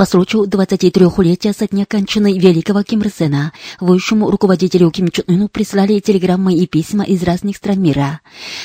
[0.00, 5.48] По случаю 23-летия со дня кончины великого Ким Ир Сена, высшему руководителю Ким Чен Ыну
[5.48, 8.22] прислали телеграммы и письма из разных стран мира.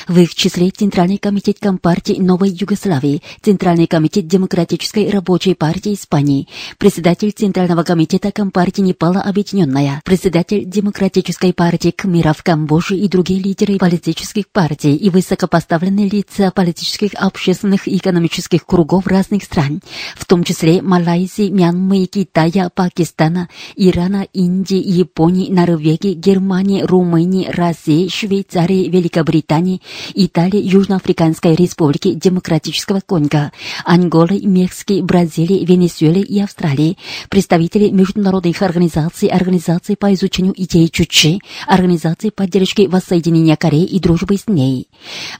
[0.08, 7.32] В их числе Центральный комитет Компартии Новой Югославии, Центральный комитет Демократической рабочей партии Испании, председатель
[7.32, 14.48] Центрального комитета Компартии Непала Объединенная, председатель Демократической партии Кмира в Камбодже и другие лидеры политических
[14.48, 19.82] партий и высокопоставленные лица политических, общественных и экономических кругов разных стран,
[20.16, 28.08] в том числе Малайзии, Малайзии, Мьянмы, Китая, Пакистана, Ирана, Индии, Японии, Норвегии, Германии, Румынии, России,
[28.08, 29.82] Швейцарии, Великобритании,
[30.14, 33.52] Италии, Южноафриканской Республики, Демократического Конго,
[33.84, 36.96] Анголы, Мексики, Бразилии, Венесуэлы и Австралии,
[37.28, 44.46] представители международных организаций, организаций по изучению идей Чучи, организаций поддержки воссоединения Кореи и дружбы с
[44.46, 44.88] ней.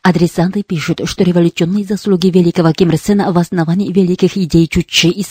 [0.02, 2.96] Адресанты пишут, что революционные заслуги великого Ким Ир
[3.32, 5.22] в основании великих идей Чучи и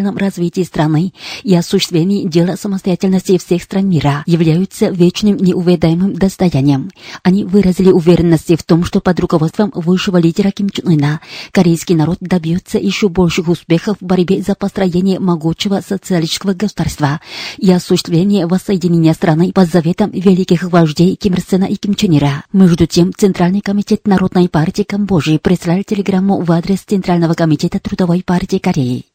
[0.00, 1.12] самостоятельном развитии страны
[1.42, 6.90] и осуществлении дела самостоятельности всех стран мира являются вечным неувядаемым достоянием.
[7.22, 11.20] Они выразили уверенность в том, что под руководством высшего лидера Ким Чен Ына
[11.52, 17.20] корейский народ добьется еще больших успехов в борьбе за построение могучего социалистического государства
[17.58, 22.44] и осуществление воссоединения страны по заветам великих вождей Ким Ир Сена и Ким Чен Ира.
[22.52, 28.58] Между тем, Центральный комитет Народной партии Камбоджи прислал телеграмму в адрес Центрального комитета Трудовой партии
[28.58, 29.09] Кореи.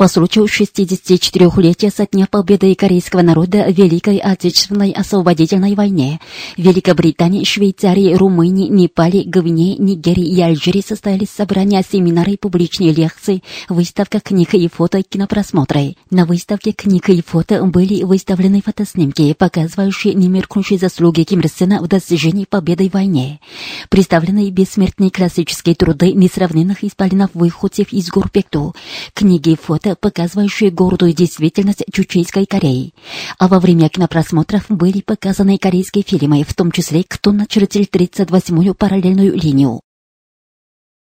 [0.00, 6.20] По случаю 64-летия со дня победы корейского народа в Великой Отечественной освободительной войне
[6.56, 14.54] Великобритании, Швейцарии, Румынии, Непале, Гвинее, Нигерии и Алжире состоялись собрания, семинары, публичные лекции, выставка книг
[14.54, 15.96] и фото, кинопросмотры.
[16.10, 21.88] На выставке книг и фото были выставлены фотоснимки, показывающие немеркнущие заслуги Ким Ир Сена в
[21.88, 23.38] достижении победы в войне.
[23.90, 28.74] Представлены бессмертные классические труды несравненных исполинов выходцев из гор Пекту,
[29.12, 32.94] книги и фото показывающие гордую действительность Чучейской Кореи.
[33.38, 39.34] А во время кинопросмотров были показаны корейские фильмы, в том числе «Кто начертил 38-ю параллельную
[39.34, 39.80] линию».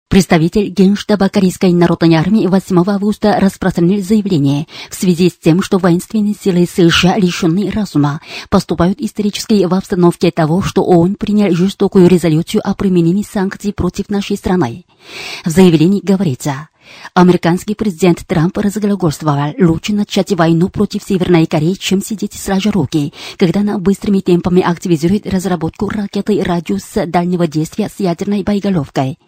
[0.09, 6.35] Представитель Генштаба Корейской народной армии 8 августа распространил заявление в связи с тем, что воинственные
[6.41, 12.75] силы США, лишенные разума, поступают исторически в обстановке того, что ООН принял жестокую резолюцию о
[12.75, 14.85] применении санкций против нашей страны.
[15.45, 16.69] В заявлении говорится,
[17.15, 23.61] Американский президент Трамп разглагольствовал, лучше начать войну против Северной Кореи, чем сидеть сложа руки, когда
[23.61, 29.19] она быстрыми темпами активизирует разработку ракеты радиуса дальнего действия с ядерной боеголовкой.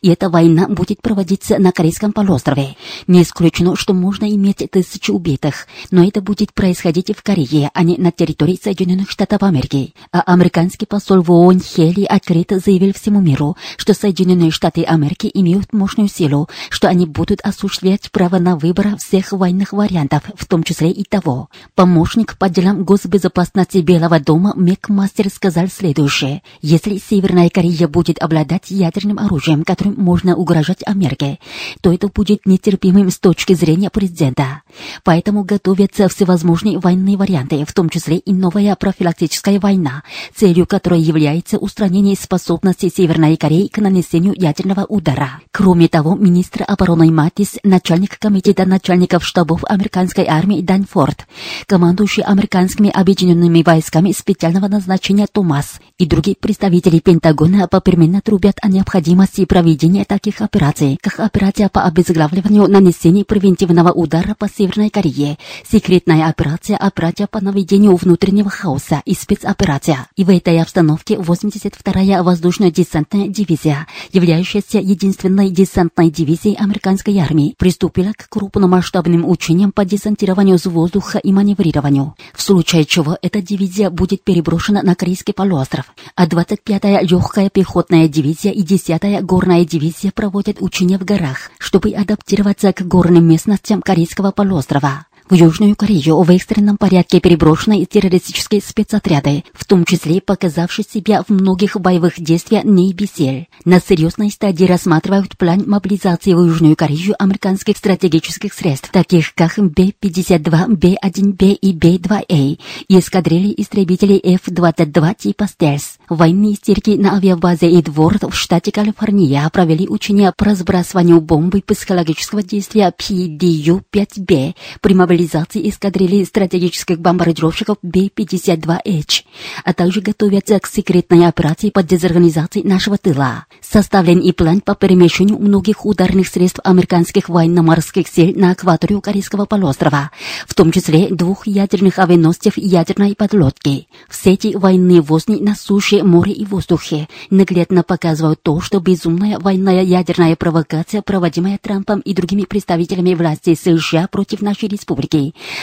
[0.00, 2.76] И эта война будет проводиться на Корейском полуострове.
[3.06, 7.96] Не исключено, что можно иметь тысячи убитых, но это будет происходить в Корее, а не
[7.96, 9.94] на территории Соединенных Штатов Америки.
[10.12, 15.72] А американский посол в ООН Хелли открыто заявил всему миру, что Соединенные Штаты Америки имеют
[15.72, 20.90] мощную силу, что они будут осуществлять право на выбор всех военных вариантов, в том числе
[20.90, 21.48] и того.
[21.74, 26.42] Помощник по делам госбезопасности Белого дома Мекмастер сказал следующее.
[26.60, 31.38] Если Северная Корея будет обладать ядерным оружием, которым можно угрожать Америке,
[31.80, 34.62] то это будет нетерпимым с точки зрения президента.
[35.04, 40.02] Поэтому готовятся всевозможные военные варианты, в том числе и новая профилактическая война,
[40.34, 45.40] целью которой является устранение способности Северной Кореи к нанесению ядерного удара.
[45.50, 51.26] Кроме того, министр обороны Матис, начальник комитета начальников штабов американской армии Данфорд,
[51.66, 59.44] командующий американскими объединенными войсками специального назначения Томас и другие представители Пентагона попеременно трубят о необходимости
[59.46, 66.76] проведения таких операций, как операция по обезглавливанию нанесения превентивного удара по Северной Корее, секретная операция,
[66.76, 70.06] операция по наведению внутреннего хаоса и спецоперация.
[70.16, 78.28] И в этой обстановке 82-я воздушно-десантная дивизия, являющаяся единственной десантной дивизией американской армии, приступила к
[78.28, 84.82] крупномасштабным учениям по десантированию с воздуха и маневрированию, в случае чего эта дивизия будет переброшена
[84.82, 85.86] на Корейский полуостров,
[86.16, 92.72] а 25-я легкая пехотная дивизия и 10-я горная дивизия проводят учения в горах, чтобы адаптироваться
[92.72, 95.06] к горным местностям Корейского полуострова.
[95.32, 101.32] В Южную Корею в экстренном порядке переброшены террористические спецотряды, в том числе показавшие себя в
[101.32, 103.48] многих боевых действиях Нейбисель.
[103.64, 110.66] На серьезной стадии рассматривают план мобилизации в Южную Корею американских стратегических средств, таких как Б-52,
[110.76, 115.96] Б-1Б и Б-2А, и эскадрильи истребителей F-22 типа «Стелс».
[116.10, 122.92] Военные истерики на авиабазе Эдворд в штате Калифорния провели учения по разбрасыванию бомбы психологического действия
[122.94, 124.92] PDU-5B при
[125.22, 129.24] мобилизации эскадрильи стратегических бомбардировщиков B-52H,
[129.64, 133.46] а также готовятся к секретной операции по дезорганизации нашего тыла.
[133.60, 140.10] Составлен и план по перемещению многих ударных средств американских военно-морских сил на акваторию Корейского полуострова,
[140.46, 143.86] в том числе двух ядерных авианосцев ядерной подлодки.
[144.08, 149.82] Все эти военные возни на суше, море и воздухе наглядно показывают то, что безумная военная
[149.82, 155.01] ядерная провокация, проводимая Трампом и другими представителями власти США против нашей республики,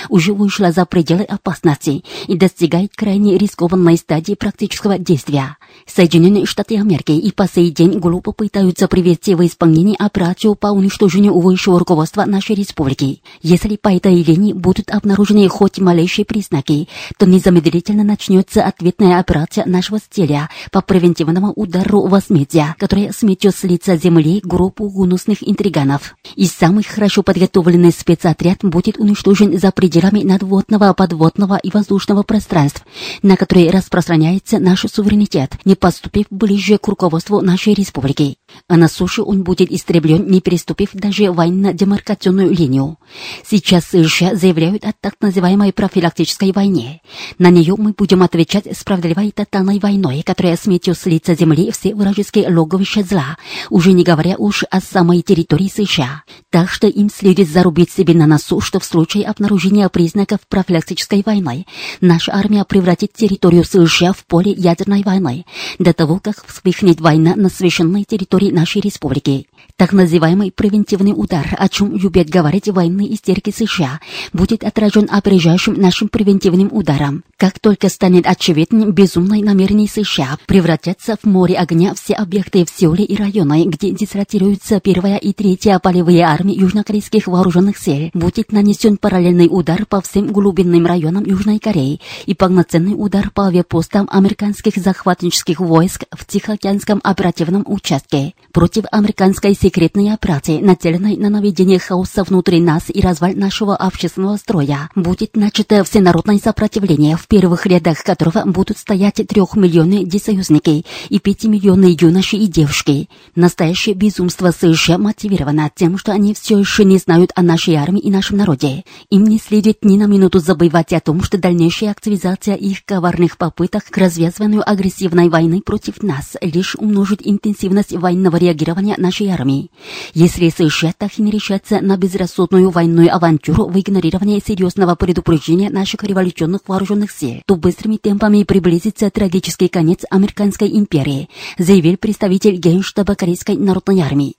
[0.10, 5.58] уже вышла за пределы опасности и достигает крайне рискованной стадии практического действия.
[5.86, 11.40] Соединенные Штаты Америки и по сей день глупо пытаются привести в исполнение операцию по уничтожению
[11.40, 13.22] высшего руководства нашей республики.
[13.42, 16.88] Если по этой линии будут обнаружены хоть малейшие признаки,
[17.18, 23.64] то незамедлительно начнется ответная операция нашего стиля по превентивному удару в Осмедия, которая сметет с
[23.64, 26.16] лица земли группу гунусных интриганов.
[26.36, 32.84] И самый хорошо подготовленный спецотряд будет уничтожен за пределами надводного, подводного и воздушного пространств,
[33.22, 38.38] на которые распространяется наш суверенитет, не поступив ближе к руководству нашей республики.
[38.68, 42.98] А на суше он будет истреблен, не переступив даже военно-демаркационную линию.
[43.46, 47.02] Сейчас США заявляют о так называемой профилактической войне.
[47.38, 52.50] На нее мы будем отвечать справедливой тотальной войной, которая сметет с лица земли все вражеские
[52.50, 53.38] логовища зла,
[53.70, 56.24] уже не говоря уж о самой территории США.
[56.50, 61.66] Так что им следует зарубить себе на носу, что в случае обнаружения признаков профилактической войны
[62.02, 65.46] наша армия превратит территорию США в поле ядерной войны,
[65.78, 69.48] до того, как вспыхнет война на священной территории нашей республики.
[69.76, 74.02] Так называемый превентивный удар, о чем любят говорить военные истерики США,
[74.34, 77.24] будет отражен опережающим нашим превентивным ударом.
[77.38, 83.06] Как только станет очевидным безумное намерение США превратятся в море огня все объекты в Сеуле
[83.06, 89.48] и районы, где дислотируются первая и третья полевые армии южнокорейских вооруженных сил, будет нанесен параллельный
[89.50, 96.04] удар по всем глубинным районам Южной Кореи и полноценный удар по авиапостам американских захватнических войск
[96.12, 103.02] в Тихоокеанском оперативном участке против американской секретной операции, нацеленной на наведение хаоса внутри нас и
[103.02, 110.06] развал нашего общественного строя, будет начато всенародное сопротивление, в первых рядах которого будут стоять трехмиллионные
[110.06, 113.10] десоюзники и пятимиллионные юноши и девушки.
[113.34, 118.12] Настоящее безумство США мотивировано тем, что они все еще не знают о нашей армии и
[118.12, 118.84] нашем народе.
[119.10, 123.86] Им не следует ни на минуту забывать о том, что дальнейшая активизация их коварных попыток
[123.86, 129.72] к развязыванию агрессивной войны против нас лишь умножит интенсивность военного реагирования нашей армии.
[130.14, 136.04] Если США так и не решатся на безрассудную военную авантюру в игнорировании серьезного предупреждения наших
[136.04, 143.56] революционных вооруженных сил, то быстрыми темпами приблизится трагический конец американской империи, заявил представитель Генштаба Корейской
[143.58, 144.39] народной армии.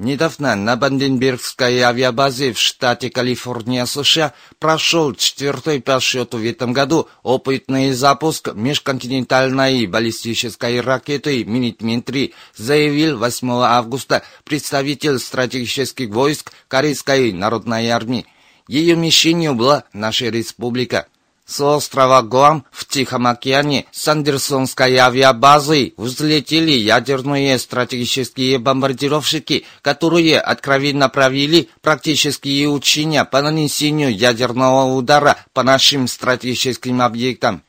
[0.00, 7.08] Недавно на Банденбергской авиабазе в штате Калифорния, США, прошел четвертый по счету в этом году
[7.22, 18.26] опытный запуск межконтинентальной баллистической ракеты «Минитмен-3», заявил 8 августа представитель стратегических войск Корейской народной армии.
[18.66, 21.06] Ее мишенью была наша республика.
[21.46, 31.10] С острова Гуам в Тихом океане с Андерсонской авиабазы взлетели ядерные стратегические бомбардировщики, которые откровенно
[31.10, 37.62] провели практические учения по нанесению ядерного удара по нашим стратегическим объектам.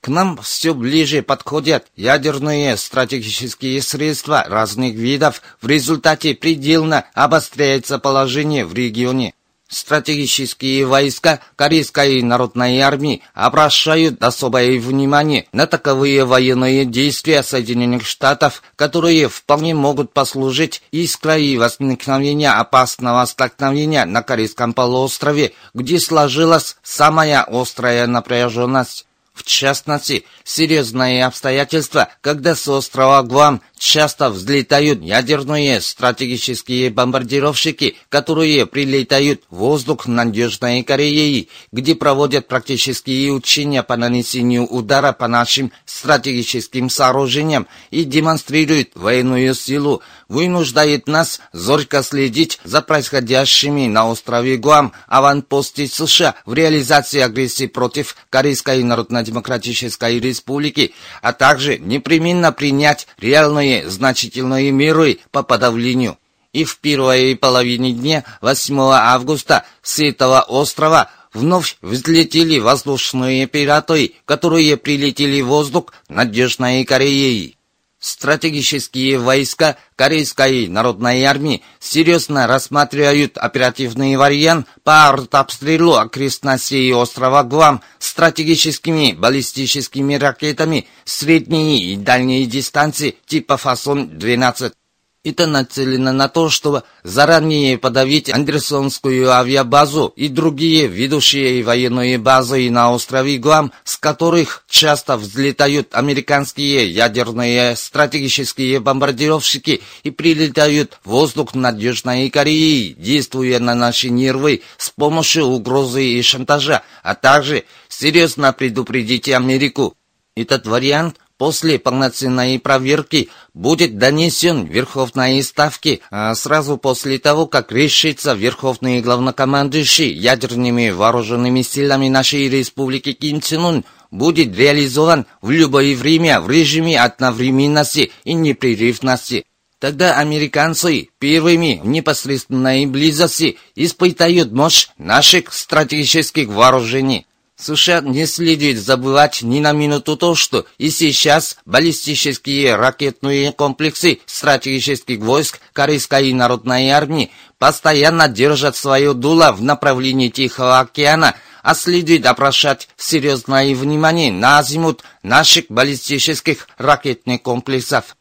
[0.00, 5.40] К нам все ближе подходят ядерные стратегические средства разных видов.
[5.60, 9.34] В результате предельно обостряется положение в регионе.
[9.70, 19.28] Стратегические войска Корейской народной армии обращают особое внимание на таковые военные действия Соединенных Штатов, которые
[19.28, 29.06] вполне могут послужить искрой возникновения опасного столкновения на Корейском полуострове, где сложилась самая острая напряженность.
[29.32, 39.42] В частности, серьезные обстоятельства, когда с острова Гуам часто взлетают ядерные стратегические бомбардировщики, которые прилетают
[39.48, 46.90] в воздух над Южной Кореей, где проводят практические учения по нанесению удара по нашим стратегическим
[46.90, 55.86] сооружениям и демонстрируют военную силу, вынуждает нас зорко следить за происходящими на острове Гуам аванпосте
[55.86, 58.82] США в реализации агрессии против Корейской
[59.20, 66.18] Народно-Демократической Республики, а также непременно принять реальные значительные меры по подавлению.
[66.52, 74.76] И в первой половине дня 8 августа с этого острова вновь взлетели воздушные пираты, которые
[74.76, 77.59] прилетели в воздух над Южной Кореей.
[78.00, 89.12] Стратегические войска Корейской народной армии серьезно рассматривают оперативный вариант по артобстрелу окрестностей острова Гуам стратегическими
[89.12, 94.72] баллистическими ракетами средней и дальней дистанции типа «Фасон-12».
[95.22, 102.90] Это нацелено на то, чтобы заранее подавить Андерсонскую авиабазу и другие ведущие военные базы на
[102.90, 111.78] острове Гуам, с которых часто взлетают американские ядерные стратегические бомбардировщики и прилетают в воздух над
[111.78, 119.28] Южной Кореей, действуя на наши нервы с помощью угрозы и шантажа, а также серьезно предупредить
[119.28, 119.94] Америку.
[120.34, 128.34] Этот вариант после полноценной проверки будет донесен Верховной Ставке, а сразу после того, как решится
[128.34, 136.42] Верховный Главнокомандующий ядерными вооруженными силами нашей республики Ким Чен Ун будет реализован в любое время
[136.42, 139.46] в режиме одновременности и непрерывности.
[139.78, 147.24] Тогда американцы первыми в непосредственной близости испытают мощь наших стратегических вооружений.
[147.60, 155.18] США не следует забывать ни на минуту то, что и сейчас баллистические ракетные комплексы стратегических
[155.20, 162.88] войск Корейской народной армии постоянно держат свое дуло в направлении Тихого океана, а следует обращать
[162.96, 168.16] серьезное внимание на азимут наших баллистических ракетных комплексов.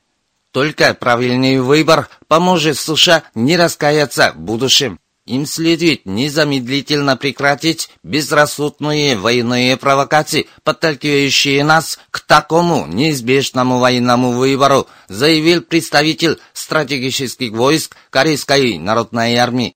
[0.52, 5.00] Только правильный выбор поможет США не раскаяться в будущем.
[5.30, 15.62] Им следует незамедлительно прекратить безрассудные военные провокации, подталкивающие нас к такому неизбежному военному выбору, заявил
[15.62, 19.76] представитель стратегических войск Корейской народной армии.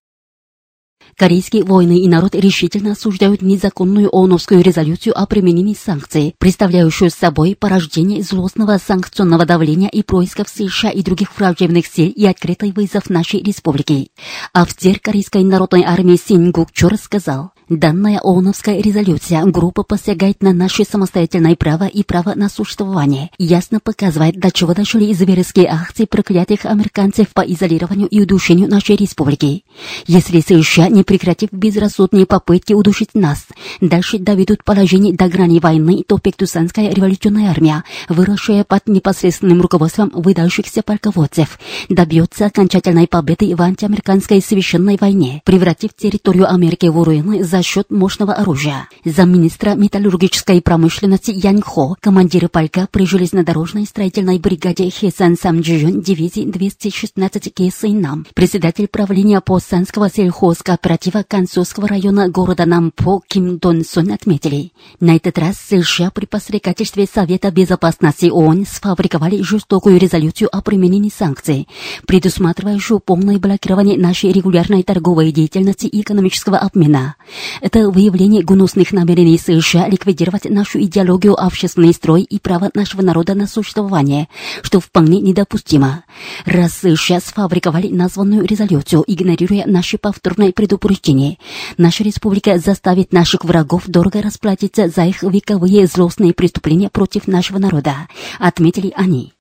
[1.18, 8.24] Корейские воины и народ решительно осуждают незаконную ООНовскую резолюцию о применении санкций, представляющую собой порождение
[8.24, 14.10] злостного санкционного давления и происков США и других враждебных сил и открытый вызов нашей республики.
[14.54, 20.84] Офицер Корейской народной армии Син Гук Чор сказал, Данная ООНовская резолюция группа посягает на наше
[20.84, 23.32] самостоятельное право и право на существование.
[23.40, 29.64] Ясно показывает, до чего дошли зверские акции проклятых американцев по изолированию и удушению нашей республики.
[30.06, 33.48] Если США, не прекратив безрассудные попытки удушить нас,
[33.82, 40.84] дальше доведут положение до грани войны, то Пектусанская революционная армия, выросшая под непосредственным руководством выдающихся
[40.84, 41.58] полководцев,
[41.90, 48.34] добьется окончательной победы в антиамериканской священной войне, превратив территорию Америки в руины за счет мощного
[48.34, 48.88] оружия.
[49.06, 57.54] Замминистра металлургической промышленности Янь Хо, командир полка при железнодорожной строительной бригаде Хесан Самджиюн дивизии 216
[57.54, 64.72] Кейсэйнам, председатель правления Посанского сельхозкооператива Кансусского района города Нампо Ким Дон Сун отметили.
[65.00, 71.68] На этот раз США при посредничестве Совета Безопасности ООН сфабриковали жестокую резолюцию о применении санкций,
[72.06, 77.16] предусматривающую полное блокирование нашей регулярной торговой деятельности и экономического обмена.
[77.62, 83.48] Это выявление гнусных намерений США ликвидировать нашу идеологию, общественный строй и право нашего народа на
[83.48, 84.28] существование,
[84.62, 86.04] что вполне недопустимо.
[86.46, 91.38] Раз США сфабриковали названную резолюцию, игнорируя наши повторные предупреждения,
[91.78, 98.08] наша республика заставит наших врагов дорого расплатиться за их вековые злостные преступления против нашего народа,
[98.40, 99.33] отметили они.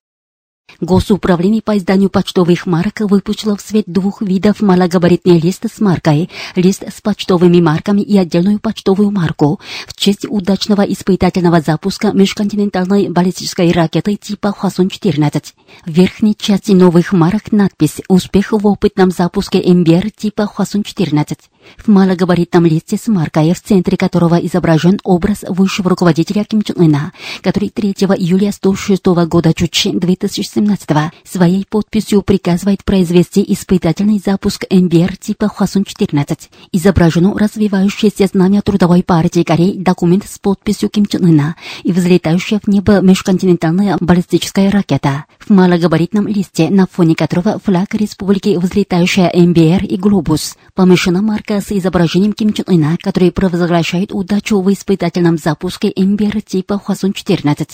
[0.80, 6.82] Госуправление по изданию почтовых марок выпустило в свет двух видов малогабаритный лист с маркой, лист
[6.82, 14.16] с почтовыми марками и отдельную почтовую марку в честь удачного испытательного запуска межконтинентальной баллистической ракеты
[14.16, 15.44] типа Хвасон-14.
[15.86, 21.36] В верхней части новых марок надпись «Успех в опытном запуске МБР типа Хвасон-14».
[21.76, 27.12] В малогабаритном листе с маркой, в центре которого изображен образ высшего руководителя Ким Чен Ына,
[27.42, 30.88] который 3 июля 106 года Чучи 2017
[31.25, 36.38] своей подписью приказывает произвести испытательный запуск МБР типа Хвасун-14.
[36.73, 42.69] Изображено развивающееся знамя Трудовой партии Кореи, документ с подписью Ким Чен Ына и взлетающая в
[42.69, 45.25] небо межконтинентальная баллистическая ракета.
[45.38, 50.57] В малогабаритном листе, на фоне которого флаг республики взлетающая МБР и глобус.
[50.74, 56.80] Помещена марка с изображением Ким Чен Ына, который провозглашает удачу в испытательном запуске МБР типа
[56.82, 57.72] Хвасун-14.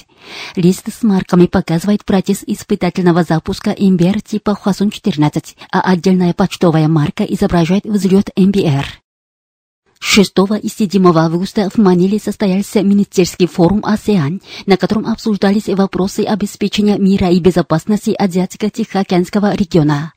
[0.57, 7.85] Лист с марками показывает процесс испытательного запуска МБР типа Хвасун-14, а отдельная почтовая марка изображает
[7.85, 8.85] взлет МБР.
[10.01, 16.99] 6 и 7 августа в Маниле состоялся министерский форум АСЕАН, на котором обсуждались вопросы обеспечения
[16.99, 20.13] мира и безопасности Азиатско-Тихоокеанского региона.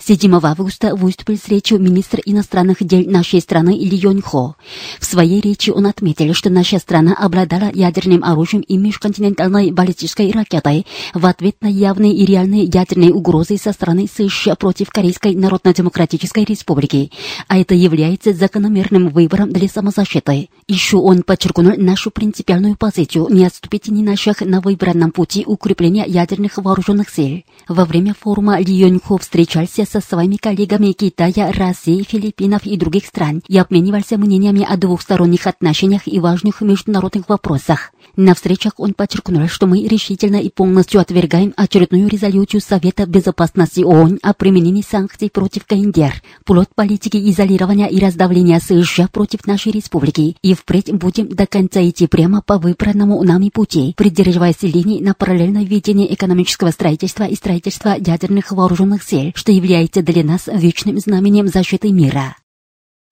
[0.00, 4.56] 7 августа выступил с речью министр иностранных дел нашей страны Йон Хо.
[5.00, 10.86] В своей речи он отметил, что наша страна обладала ядерным оружием и межконтинентальной баллистической ракетой
[11.14, 17.10] в ответ на явные и реальные ядерные угрозы со стороны США против Корейской Народно-Демократической Республики,
[17.48, 20.48] а это является закономерным выбором для самозащиты.
[20.66, 26.04] Еще он подчеркнул нашу принципиальную позицию не отступить ни на шаг на выбранном пути укрепления
[26.06, 27.42] ядерных вооруженных сил.
[27.68, 33.06] Во время форума Ли Йон Хо встречался со своими коллегами Китая, России, Филиппинов и других
[33.06, 37.92] стран и обменивался мнениями о двухсторонних отношениях и важных международных вопросах.
[38.20, 44.18] На встречах он подчеркнул, что мы решительно и полностью отвергаем очередную резолюцию Совета Безопасности ООН
[44.22, 50.54] о применении санкций против КНДР, плод политики изолирования и раздавления США против нашей республики, и
[50.54, 56.12] впредь будем до конца идти прямо по выбранному нами пути, придерживаясь линий на параллельное ведение
[56.12, 62.34] экономического строительства и строительства ядерных вооруженных сил, что является для нас вечным знаменем защиты мира.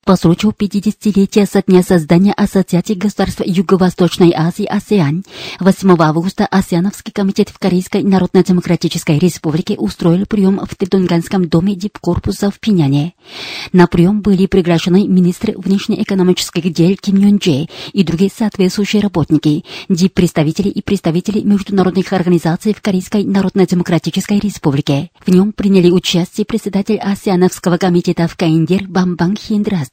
[0.07, 5.25] По случаю 50-летия со дня создания Ассоциации государств Юго-Восточной Азии АСЕАН
[5.59, 12.61] 8 августа Асиановский комитет в Корейской Народно-Демократической Республике устроил прием в Тедунганском доме дипкорпуса в
[12.61, 13.15] Пиняне.
[13.73, 20.69] На прием были приглашены министры внешнеэкономических дел Ким Йон Дже и другие соответствующие работники, диппредставители
[20.69, 25.11] и представители международных организаций в Корейской Народно-Демократической Республике.
[25.25, 29.41] В нем приняли участие председатель Асиановского комитета в КНДР Бамбанг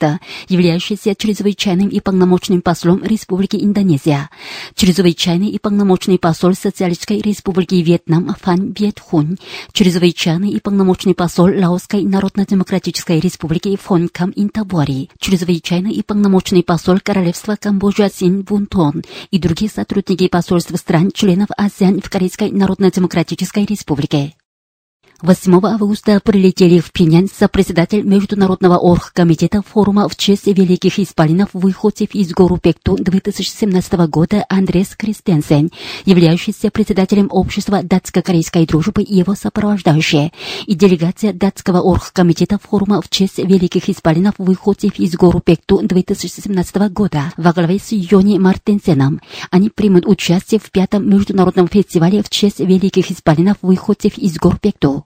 [0.03, 0.19] Хиндраста,
[0.49, 4.29] являющийся чрезвычайным и полномочным послом Республики Индонезия,
[4.75, 9.37] чрезвычайный и полномочный посол Социалистической Республики Вьетнам Фан Бьет Хун,
[9.71, 17.55] чрезвычайный и полномочный посол Лаосской Народно-Демократической Республики Фон Кам Интабуари, чрезвычайный и полномочный посол Королевства
[17.59, 24.33] Камбоджа Син Бунтон и другие сотрудники посольств стран-членов АСЕАН в Корейской Народно-Демократической Республике.
[25.23, 32.33] 8 августа прилетели в Пинян сопредседатель Международного оргкомитета форума в честь великих исполинов выходцев из
[32.33, 35.71] гору Пекту 2017 года Андрес Кристенсен,
[36.03, 40.33] являющийся председателем общества датско-корейской дружбы и его сопровождающие,
[40.65, 47.31] и делегация датского оргкомитета форума в честь великих исполинов выходцев из гору Пекту 2017 года
[47.37, 49.21] во главе с Йони Мартенсеном.
[49.51, 55.05] Они примут участие в пятом международном фестивале в честь великих исполинов выходцев из гор Пекту.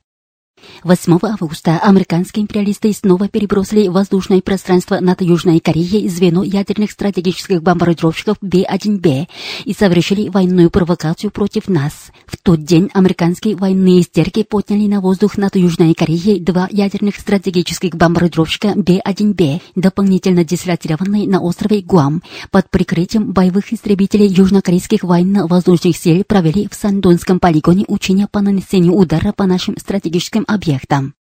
[0.83, 8.37] 8 августа американские империалисты снова перебросили воздушное пространство над Южной Кореей звено ядерных стратегических бомбардировщиков
[8.41, 9.27] Б-1Б
[9.65, 12.11] и совершили военную провокацию против нас.
[12.25, 17.95] В тот день американские военные истерики подняли на воздух над Южной Кореей два ядерных стратегических
[17.95, 22.23] бомбардировщика Б-1Б, дополнительно дислоцированные на острове Гуам.
[22.51, 29.33] Под прикрытием боевых истребителей южнокорейских военно-воздушных сил провели в Сандонском полигоне учения по нанесению удара
[29.33, 31.13] по нашим стратегическим объектам.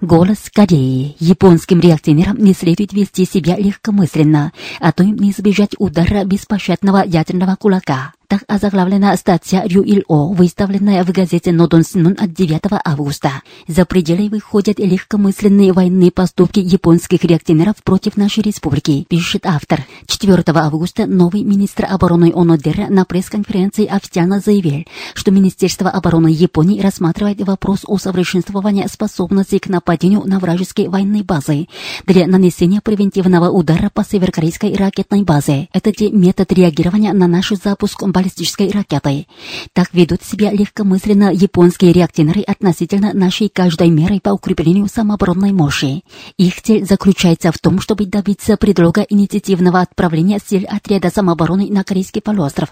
[0.00, 1.14] Голос Кореи.
[1.20, 7.54] Японским реакционерам не следует вести себя легкомысленно, а то им не избежать удара беспощадного ядерного
[7.54, 8.12] кулака.
[8.32, 13.42] Так озаглавлена статья Рюил-О, выставленная в газете Нодон Синун от 9 августа.
[13.68, 19.84] За пределы выходят легкомысленные военные поступки японских реакционеров против нашей республики, пишет автор.
[20.06, 27.42] 4 августа новый министр обороны Онодера на пресс-конференции официально заявил, что Министерство обороны Японии рассматривает
[27.42, 31.66] вопрос о совершенствовании способности к нападению на вражеские военные базы
[32.06, 35.68] для нанесения превентивного удара по северокорейской ракетной базе.
[35.74, 39.26] Это метод реагирования на наш запуск баллистической ракеты.
[39.72, 46.04] Так ведут себя легкомысленно японские реактивнеры относительно нашей каждой меры по укреплению самооборонной мощи.
[46.36, 52.22] Их цель заключается в том, чтобы добиться предлога инициативного отправления сил отряда самообороны на Корейский
[52.22, 52.68] полуостров,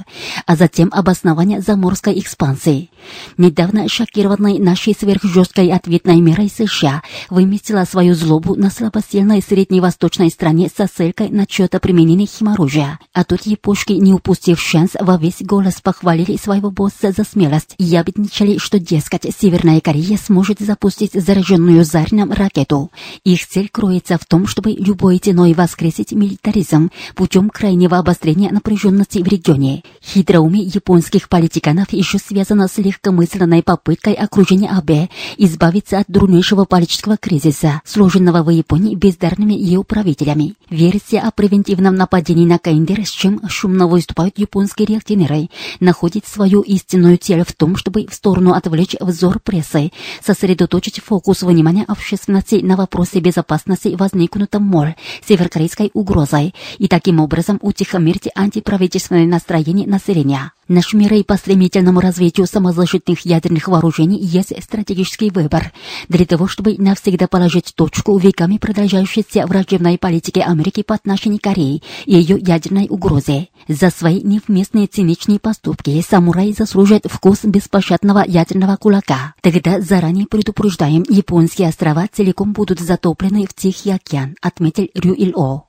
[0.46, 2.90] а затем обоснования заморской экспансии.
[3.36, 10.86] Недавно шокированной нашей сверхжесткой ответной мерой США выместила свою злобу на слабосильной средневосточной стране со
[10.86, 12.98] ссылкой на чье-то применение химоружия.
[13.12, 17.84] А тут япошки, не упустив шанс, во весь голос похвалили своего босса за смелость и
[17.84, 22.90] ябедничали, что, дескать, Северная Корея сможет запустить зараженную зарным ракету.
[23.24, 29.26] Их цель кроется в том, чтобы любой ценой воскресить милитаризм путем крайнего обострения напряженности в
[29.26, 29.82] регионе.
[30.02, 37.82] Хитроумие японских политиканов еще связано с легкомысленной попыткой окружения АБ избавиться от дурнейшего политического кризиса,
[37.84, 40.54] сложенного в Японии бездарными ее правителями.
[40.68, 44.86] Версия о превентивном нападении на Каиндер, с чем шумно выступают японские
[45.30, 45.48] реактивнеры,
[45.80, 51.84] находит свою истинную цель в том, чтобы в сторону отвлечь взор прессы, сосредоточить фокус внимания
[51.86, 54.94] общественности на вопросе безопасности возникнутом мор
[55.26, 60.52] северокорейской угрозой и таким образом утихомирить антиправительственные настроения населения.
[60.70, 65.72] Наш мир по стремительному развитию самозащитных ядерных вооружений есть стратегический выбор
[66.08, 71.82] для того, чтобы навсегда положить точку веками продолжающейся враждебной политике Америки по отношению к Корее
[72.06, 73.48] и ее ядерной угрозе.
[73.66, 79.34] За свои невместные циничные поступки самураи заслужат вкус беспощадного ядерного кулака.
[79.40, 85.64] Тогда заранее предупреждаем, японские острова целиком будут затоплены в Тихий океан, отметил Рю Ил-О.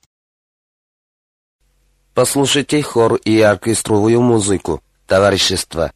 [2.13, 5.91] Послушайте хор и оркестровую музыку товарищества.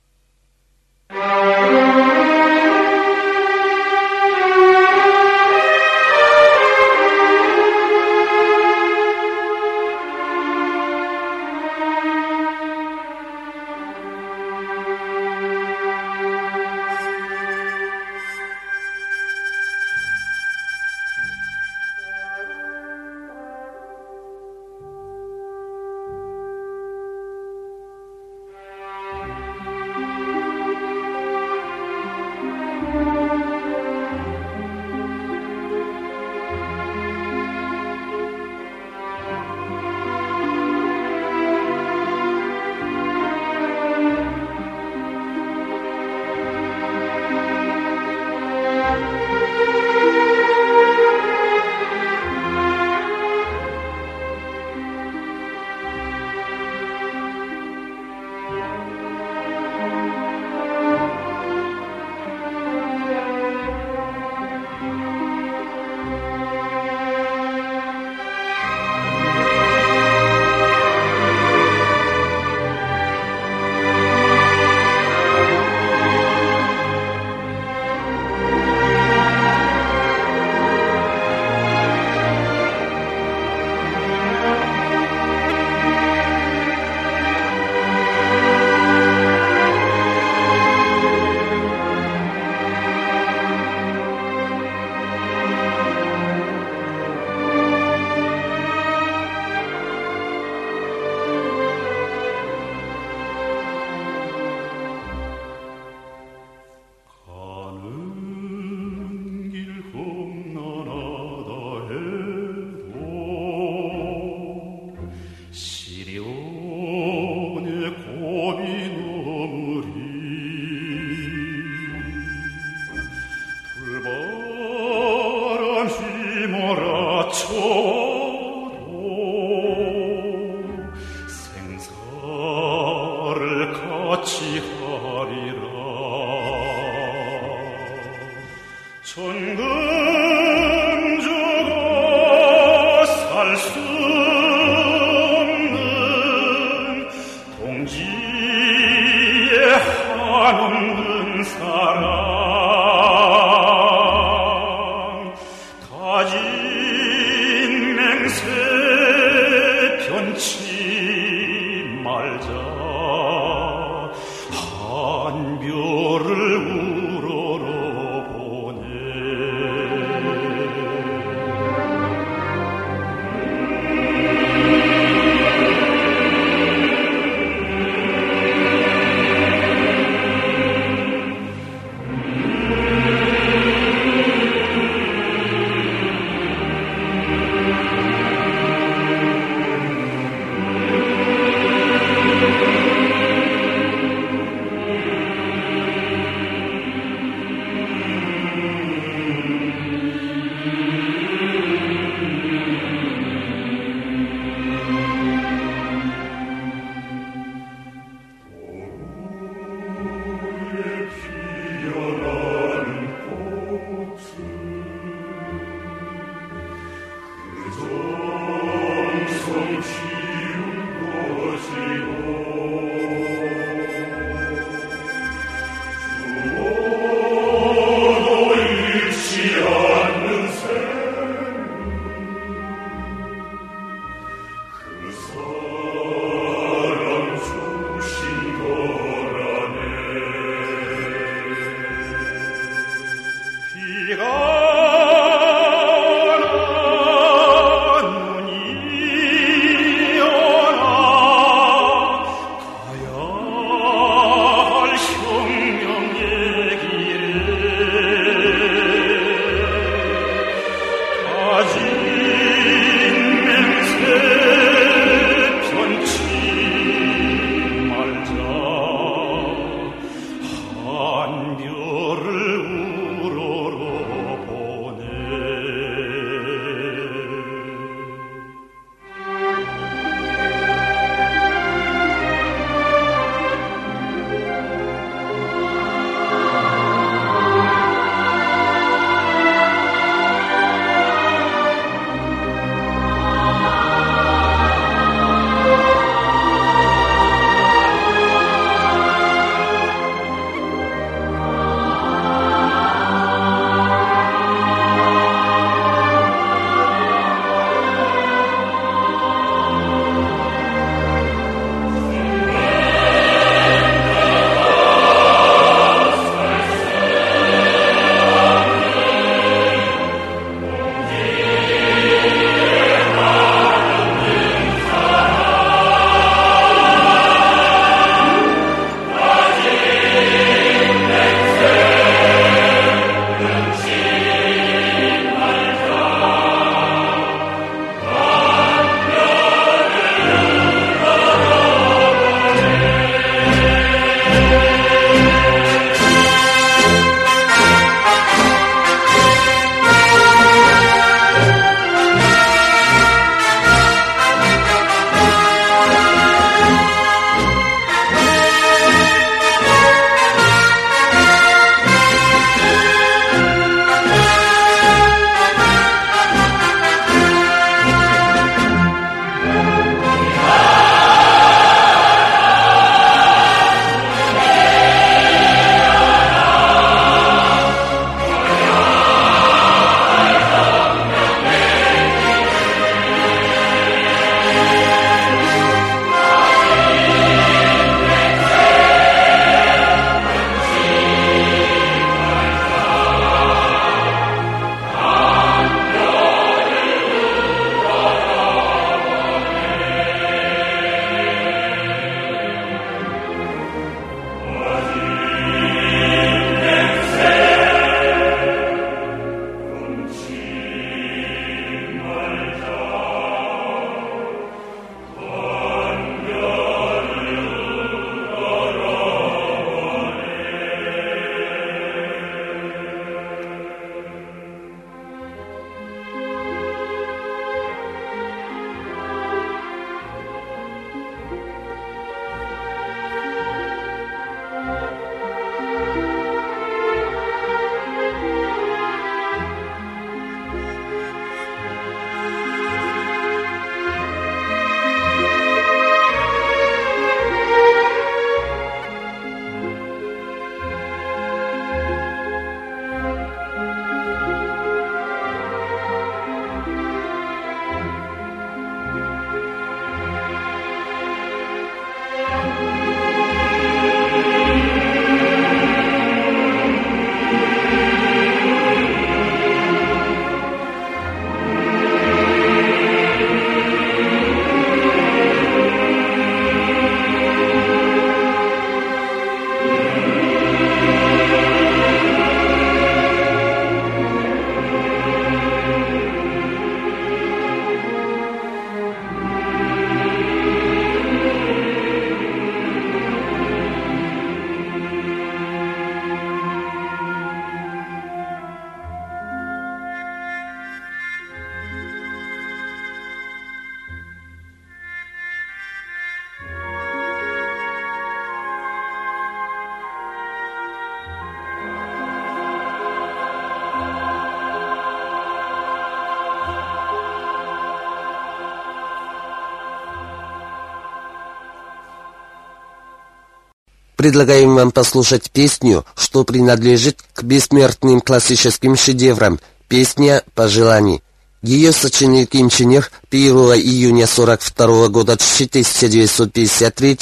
[524.05, 531.01] Предлагаем вам послушать песню, что принадлежит к бессмертным классическим шедеврам «Песня пожеланий».
[531.41, 536.99] Ее сочинил Ир 1 июня 42 года 1953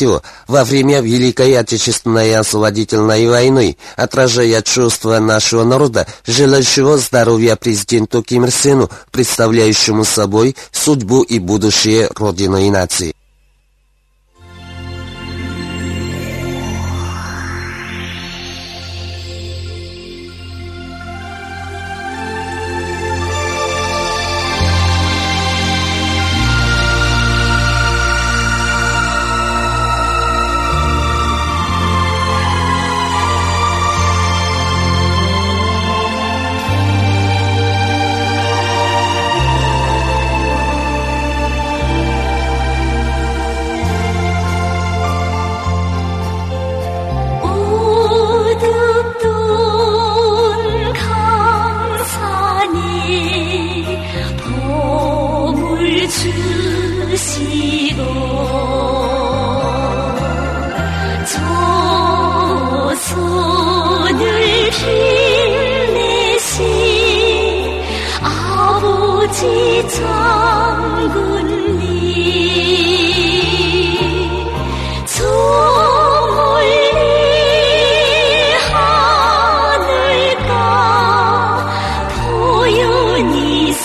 [0.47, 8.51] во время Великой Отечественной освободительной войны, отражая чувства нашего народа, желающего здоровья президенту Ким Ир
[8.51, 13.13] Сену, представляющему собой судьбу и будущее Родины и нации.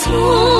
[0.09, 0.58] 出。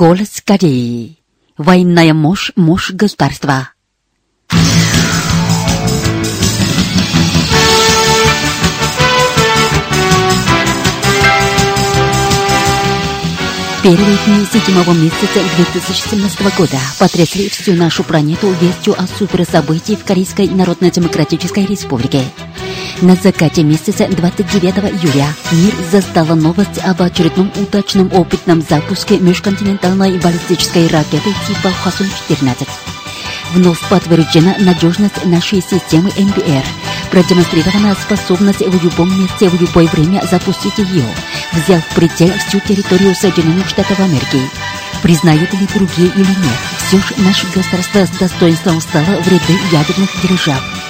[0.00, 1.18] Голос Кореи.
[1.56, 3.70] Военная мощь, мощь государства.
[13.82, 20.46] Первые дни седьмого месяца 2017 года потрясли всю нашу планету вестью о суперсобытии в Корейской
[20.46, 22.22] Народно-Демократической Республике.
[23.00, 30.88] На закате месяца 29 июля мир застала новость об очередном удачном опытном запуске межконтинентальной баллистической
[30.88, 32.66] ракеты типа Хасун-14.
[33.52, 36.64] Вновь подтверждена надежность нашей системы МБР.
[37.12, 41.06] Продемонстрирована способность в любом месте в любое время запустить ее,
[41.52, 44.40] взяв в предел всю территорию Соединенных Штатов Америки.
[45.04, 50.10] Признают ли другие или нет, все же наше государство с достоинством стало в ряды ядерных
[50.20, 50.87] держав.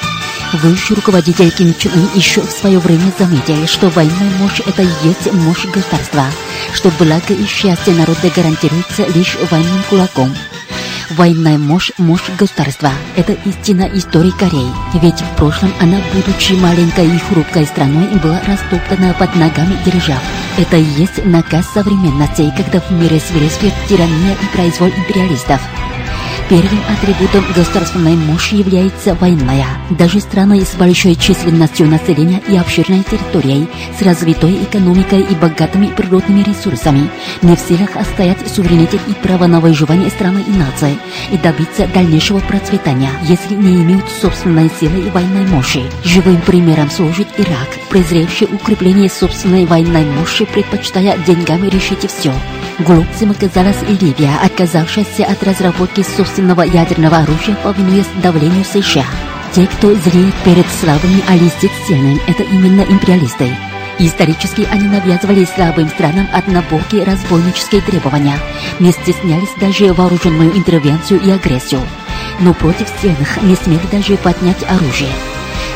[0.54, 4.88] Высший руководитель Ким Чен Ын еще в свое время заметил, что военная мощь– это и
[5.04, 6.24] есть мощь государства,
[6.72, 10.34] что благо и счастье народа гарантируется лишь военным кулаком.
[11.10, 14.72] Военная мощь, мощь государства– это истина истории Кореи.
[14.94, 20.22] Ведь в прошлом она, будучи маленькой и хрупкой страной, была растоптана под ногами держав.
[20.56, 25.60] Это и есть наказ современности, когда в мире свирепствует тирания и произвол империалистов.
[26.48, 29.66] Первым атрибутом государственной мощи является военная.
[29.90, 33.68] Даже страны с большой численностью населения и обширной территорией,
[33.98, 37.10] с развитой экономикой и богатыми природными ресурсами,
[37.42, 40.96] не в силах отстоять суверенитет и право на выживание страны и нации
[41.30, 45.82] и добиться дальнейшего процветания, если не имеют собственной силы и военной мощи.
[46.04, 52.32] Живым примером служит Ирак, презревший укрепление собственной военной мощи, предпочитая деньгами решить все.
[52.78, 59.06] Глупцем оказалась и Ливия, отказавшаяся от разработки собственного ядерного оружия, повинуясь давлению США.
[59.52, 63.50] Те, кто зреет перед слабыми, а листит сильным, это именно империалисты.
[63.98, 68.38] Исторически они навязывали слабым странам однобокие разбойнические требования,
[68.78, 71.80] не стеснялись даже вооруженную интервенцию и агрессию.
[72.40, 75.10] Но против сильных не смели даже поднять оружие.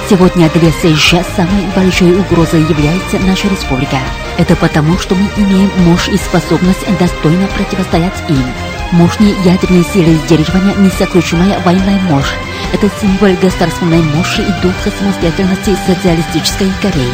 [0.09, 3.97] Сегодня для США самой большой угрозой является наша республика.
[4.37, 8.72] Это потому, что мы имеем мощь и способность достойно противостоять им.
[8.93, 12.35] Мощные ядерные силы сдерживания, несокрушимая военная мощь.
[12.75, 17.09] Это символ государственной мощи и духа самостоятельности социалистической Кореи.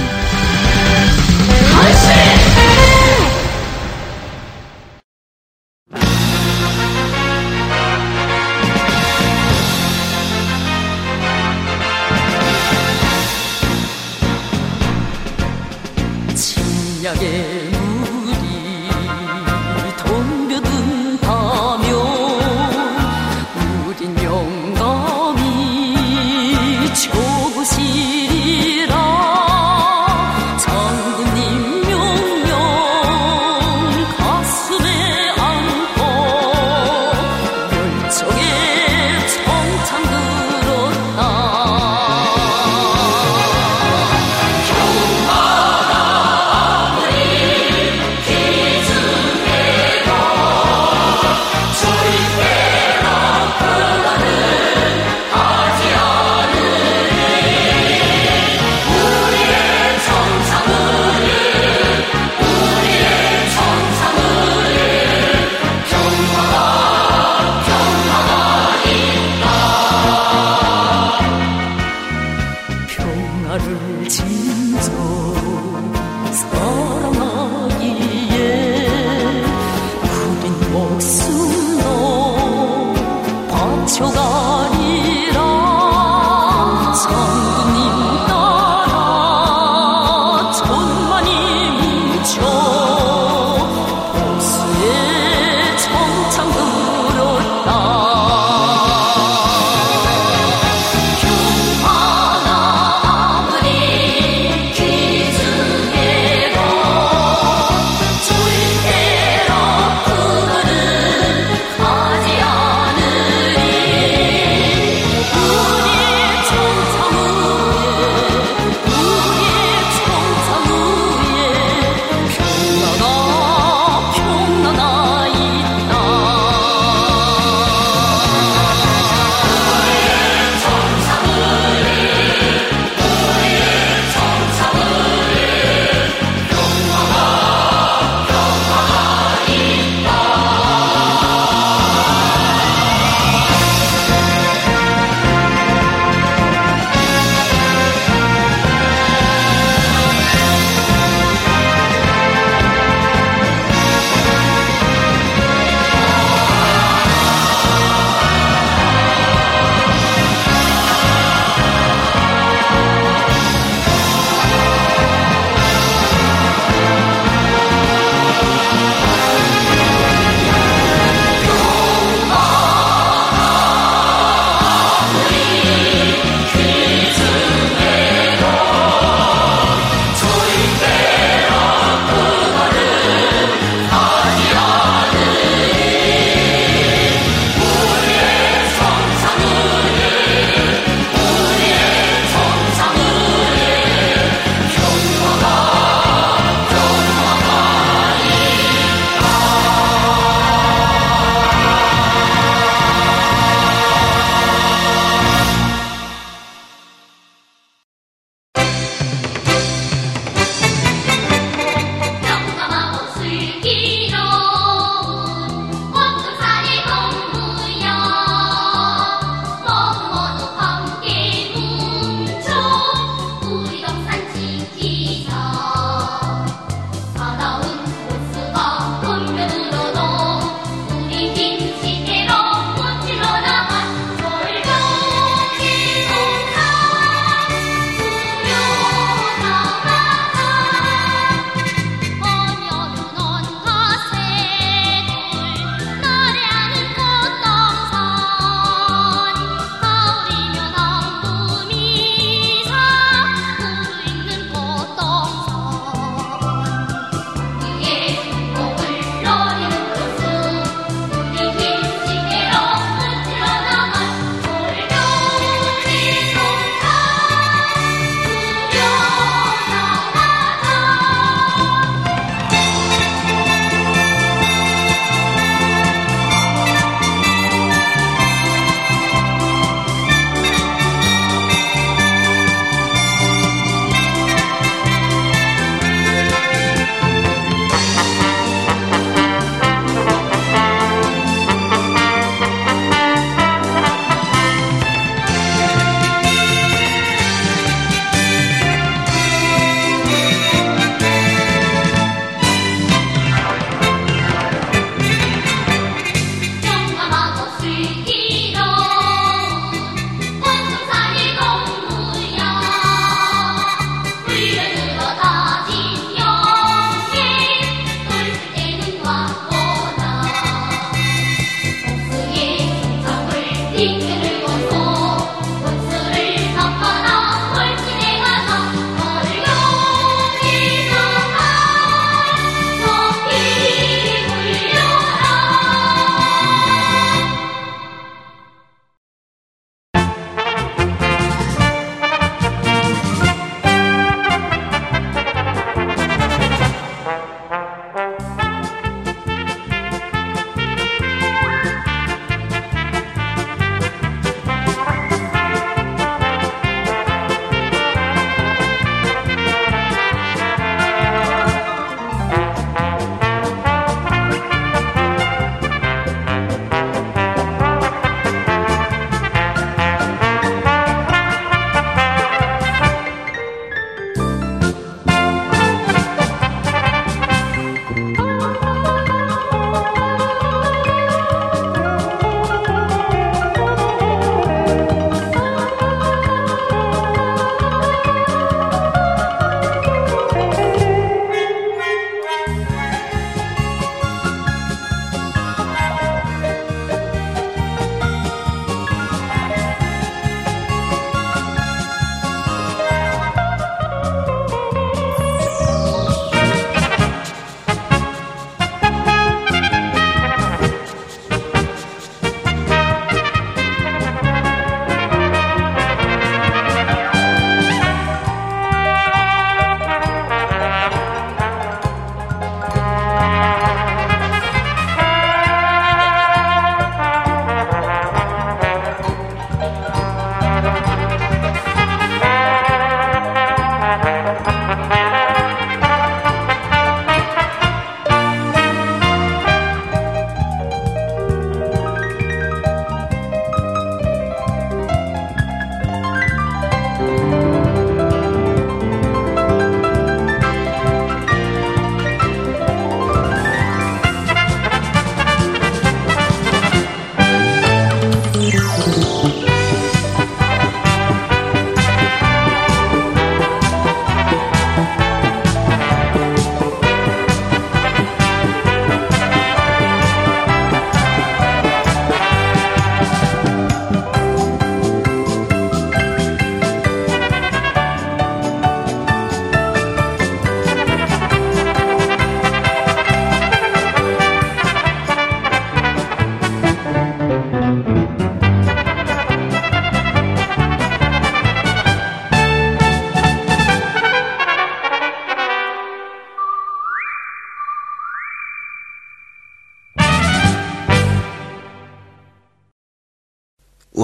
[16.35, 17.68] 진